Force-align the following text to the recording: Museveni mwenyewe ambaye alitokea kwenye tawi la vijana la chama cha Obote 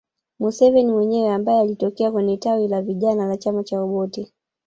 Museveni 0.39 0.91
mwenyewe 0.91 1.29
ambaye 1.31 1.59
alitokea 1.59 2.11
kwenye 2.11 2.37
tawi 2.37 2.67
la 2.67 2.81
vijana 2.81 3.25
la 3.25 3.37
chama 3.37 3.63
cha 3.63 3.81
Obote 3.81 4.31